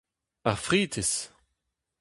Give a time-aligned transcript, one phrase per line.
[0.49, 1.11] Ar fritez!